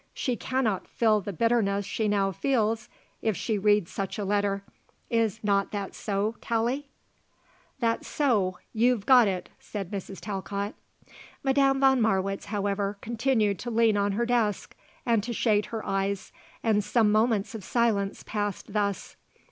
She 0.15 0.35
cannot 0.35 0.87
feel 0.87 1.21
the 1.21 1.31
bitterness 1.31 1.85
she 1.85 2.07
now 2.07 2.31
feels 2.31 2.89
if 3.21 3.37
she 3.37 3.59
reads 3.59 3.91
such 3.91 4.17
a 4.17 4.25
letter; 4.25 4.63
is 5.11 5.39
not 5.43 5.69
that 5.73 5.93
so, 5.93 6.33
Tallie?" 6.41 6.87
"That's 7.79 8.07
so. 8.07 8.57
You've 8.73 9.05
got 9.05 9.27
it," 9.27 9.49
said 9.59 9.91
Mrs. 9.91 10.19
Talcott. 10.19 10.73
Madame 11.43 11.79
von 11.81 12.01
Marwitz, 12.01 12.45
however, 12.45 12.97
continued 13.01 13.59
to 13.59 13.69
lean 13.69 13.95
on 13.95 14.13
her 14.13 14.25
desk 14.25 14.75
and 15.05 15.21
to 15.21 15.33
shade 15.33 15.67
her 15.67 15.85
eyes, 15.85 16.31
and 16.63 16.83
some 16.83 17.11
moments 17.11 17.53
of 17.53 17.63
silence 17.63 18.23
passed 18.23 18.73
thus. 18.73 19.15